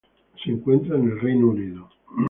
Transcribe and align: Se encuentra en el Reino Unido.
Se 0.43 0.49
encuentra 0.49 0.97
en 0.97 1.03
el 1.11 1.19
Reino 1.21 1.49
Unido. 1.49 1.87